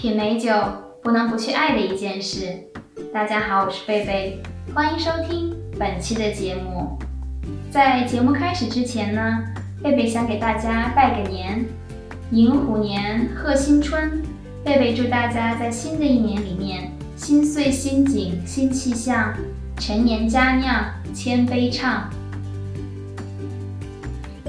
[0.00, 0.52] 品美酒
[1.02, 2.56] 不能不去爱的一件事。
[3.12, 4.40] 大家好，我是贝贝，
[4.72, 6.96] 欢迎收听本期的节目。
[7.68, 9.42] 在节目开始之前呢，
[9.82, 11.66] 贝贝想给大家拜个年，
[12.30, 14.22] 迎虎年，贺新春。
[14.64, 19.34] 贝贝祝大家在新的一年里面，新岁新景新气象，
[19.78, 22.08] 陈年佳酿千杯畅。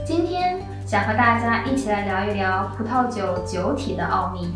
[0.05, 4.53] 今天想和大家一起来聊一聊葡萄酒酒体的奥秘。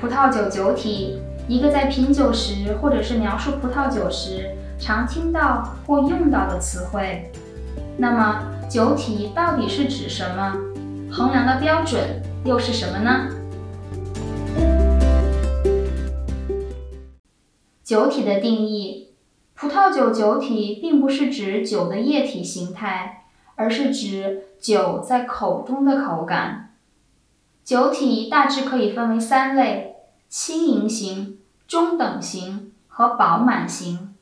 [0.00, 7.28] 葡萄酒酒体，一个在品酒时或者是描述葡萄酒时常听到或用到的词汇。
[7.96, 10.54] 那么，酒体到底是指什么？
[11.10, 13.28] 衡量的标准又是什么呢？
[17.82, 19.08] 酒体的定义：
[19.56, 23.24] 葡萄酒酒体并不是指酒的液体形态，
[23.56, 26.67] 而是指酒在口中的口感。
[27.68, 34.14] 酒体大致可以分为三类：轻盈型、中等型和饱满型。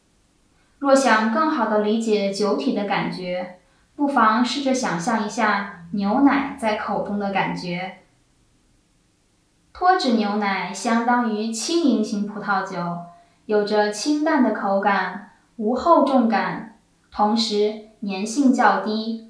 [0.81, 3.61] 若想更好地理解酒体的感觉，
[3.95, 7.99] 不妨试着想象一下牛奶在口中的感觉。
[9.73, 12.99] 脱脂牛奶相当于轻盈型葡萄酒，
[13.45, 16.81] 有着清淡的口感，无厚重感，
[17.13, 19.26] 同时粘性较低。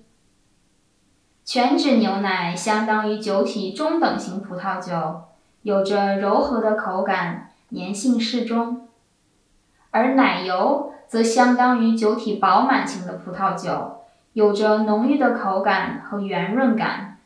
[1.47, 5.23] 全脂牛奶相当于酒体中等型葡萄酒，
[5.63, 8.89] 有着柔和的口感，粘性适中；
[9.93, 13.99] 而奶油则相当于酒体饱满型的葡萄酒，
[14.33, 17.21] 有着浓郁的口感和圆润感。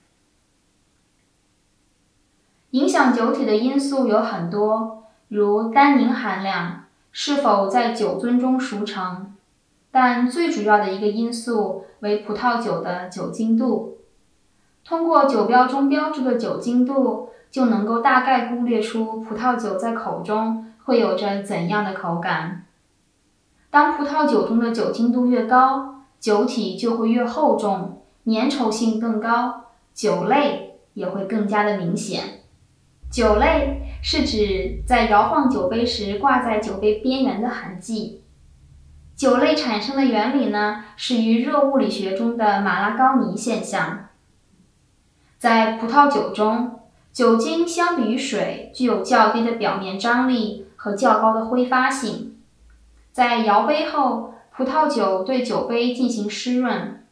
[2.73, 9.35] 影响酒体的因素有很多，如单宁含量是否在酒樽中熟成，
[9.91, 13.97] 但最主要的一个因素为葡萄酒的酒精度。
[14.85, 22.65] 通过酒标中标注的酒精度，就能够大概估略出葡萄酒在口中会有着怎样的口感。
[23.71, 32.41] 当葡萄酒中的酒精度越高，酒体就会越厚重，粘稠性更高，酒类也会更加的明显。
[33.11, 38.23] 酒类是指在摇晃酒杯时挂在酒杯边缘的痕迹。
[39.17, 44.10] 酒类产生的原理呢，是与热物理学中的马拉高尼现象。
[45.41, 46.81] 在葡萄酒中，
[47.15, 52.37] 酒精相比于水具有较低的表面张力和较高的挥发性。
[53.11, 57.03] 在摇杯后，葡萄酒对酒杯进行湿润。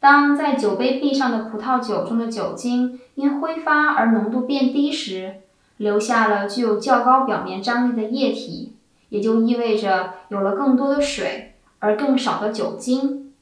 [0.00, 5.36] 当在酒杯壁上的葡萄酒中的酒精因挥发而浓度变低时，
[5.76, 8.74] 留下了具有较高表面张力的液体，
[9.10, 13.32] 也就意味着有了更多的水而更少的酒精。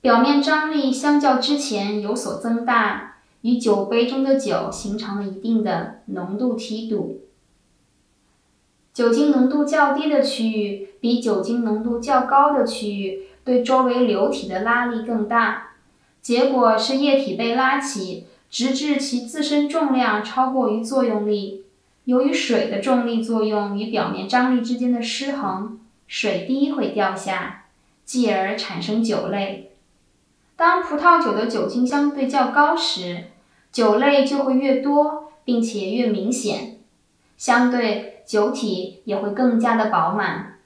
[0.00, 3.16] 表面张力相较之前有所增大。
[3.42, 7.20] 与酒杯中的酒形成了一定的浓度梯度，
[8.92, 15.74] 酒精浓度较低的区域比酒精浓度较高的区域对周围流体的拉力更大，
[16.20, 21.64] 结果是液体被拉起，直至其自身重量超过于作用力。
[22.04, 27.66] 由于水的重力作用与表面张力之间的失衡，水滴会掉下，
[28.04, 29.67] 继而产生酒类。
[30.58, 33.26] 当葡萄酒的酒精相对较高时，
[33.70, 36.78] 酒类就会越多，并且越明显，
[37.36, 40.58] 相对酒体也会更加的饱满。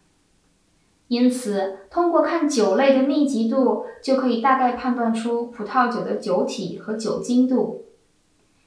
[1.08, 7.84] 因此，通过看酒类的密集度，就可以大概判断出葡萄酒的酒体和酒精度。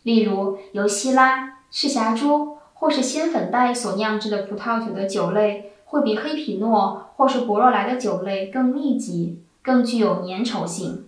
[0.03, 11.07] 例如，由西拉、赤霞珠或是仙粉黛所酿制的葡萄酒的酒类，会比黑皮诺或是博若莱的酒类更密集，更具有粘稠性。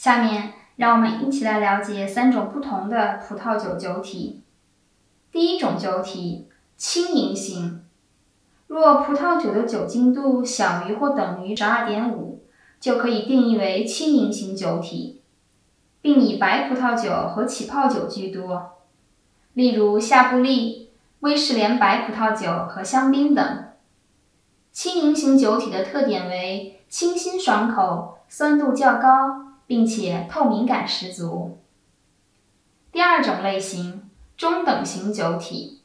[0.00, 4.40] 下面让我们一起来了解三种不同的葡萄酒酒体。
[5.30, 7.84] 第一种酒体，轻盈型。
[8.66, 12.42] 若葡萄酒的酒精度小于或等于十二点五，
[12.80, 15.20] 就可以定义为轻盈型酒体，
[16.00, 18.78] 并以白葡萄酒和起泡酒居多，
[19.52, 23.64] 例如夏布利、威士莲白葡萄酒和香槟等。
[24.72, 29.49] 轻盈型酒体的特点为清新爽口，酸度较高。
[29.70, 31.60] 并且透明感十足。
[32.90, 35.82] 第二种类型，中等型酒体。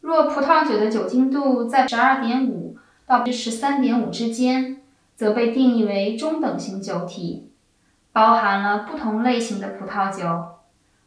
[0.00, 2.76] 若葡萄酒的酒精度在十二点五
[3.06, 4.82] 到十三点五之间，
[5.14, 7.52] 则被定义为中等型酒体，
[8.10, 10.56] 包含了不同类型的葡萄酒，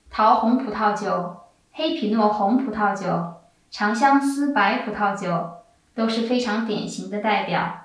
[0.10, 1.42] 桃红葡萄酒、
[1.74, 3.33] 黑皮诺红葡萄酒、
[3.69, 5.56] 长相思白葡萄酒
[5.94, 7.85] 都是非常典型的代表。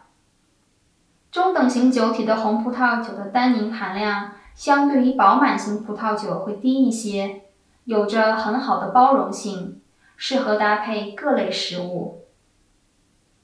[1.30, 7.42] 中等型酒体的红葡萄酒的单宁含量相对于饱满型葡萄酒会低一些，
[7.84, 9.80] 有着很好的包容性，
[10.16, 12.24] 适合搭配各类食物。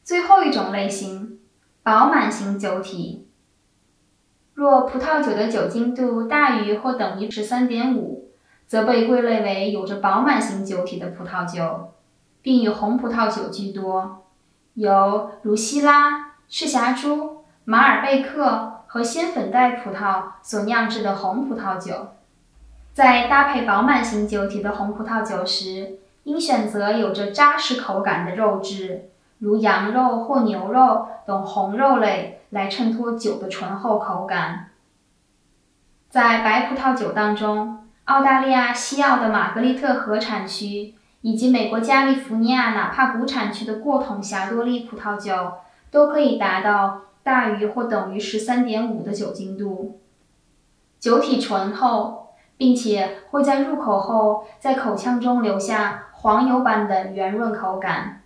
[0.03, 1.39] 最后一种类型，
[1.83, 3.29] 饱满型酒体。
[4.55, 8.31] 若葡萄酒的酒精度大于或等于十三点五，
[8.67, 11.93] 则被归类为有着饱满型酒体的葡萄酒，
[12.43, 14.25] 并以红葡萄酒居多，
[14.75, 17.36] 有如希拉、赤霞珠、
[17.69, 22.13] 马尔贝克和仙粉黛葡萄所酿制的红葡萄酒。
[22.93, 29.11] 在搭配饱满型酒体的红葡萄酒时，应选择有着扎实口感的肉质，
[29.41, 34.69] 如羊肉或牛肉等红肉类，来衬托酒的醇厚口感。
[36.09, 45.55] 在白葡萄酒当中，澳大利亚西澳的玛格丽特河产区以及美国加利福尼亚纳帕谷产区的过桶霞多丽葡萄酒
[45.91, 49.99] 都可以达到大于或等于十三点五的酒精度，
[51.01, 52.23] 酒体醇厚。
[52.59, 58.23] 并且会在入口后，在口腔中留下黄油般的圆润口感。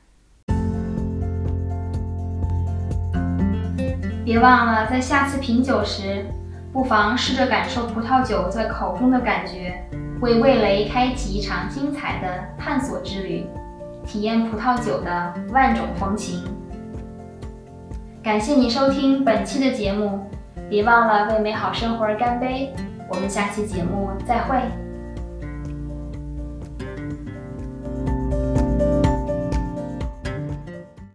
[4.25, 6.25] 别忘了，在下次品酒时，
[6.73, 9.85] 不妨试着感受葡萄酒在口中的感觉，
[10.21, 13.45] 为味蕾开启一场精彩的探索之旅，
[14.07, 16.45] 体验葡萄酒的万种风情。
[18.23, 20.21] 感谢你收听本期的节目，
[20.69, 22.71] 别忘了为美好生活而干杯。
[23.09, 24.61] 我们下期节目再会。